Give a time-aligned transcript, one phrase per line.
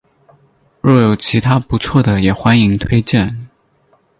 [0.81, 3.47] 若有其他不错的也欢迎推荐